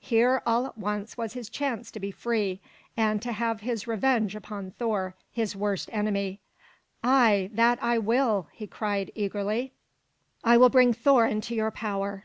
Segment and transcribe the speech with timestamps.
[0.00, 2.60] Here all at once was his chance to be free,
[2.96, 6.40] and to have his revenge upon Thor, his worst enemy.
[7.04, 9.74] "Ay, that I will!" he cried eagerly.
[10.42, 12.24] "I will bring Thor into your power."